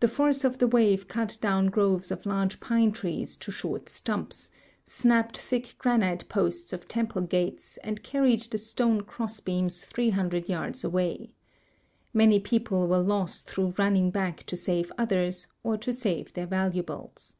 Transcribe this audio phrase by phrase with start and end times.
[0.00, 4.50] The force of the wave cut down groves of large pine trees to short stumps,
[4.84, 10.84] snap|)ed thick granite posts of temple gates and carried the stone cross beams 300 yards
[10.84, 11.32] away.
[12.12, 17.36] Many jjeople were lost through running back to save others or to save their valuables.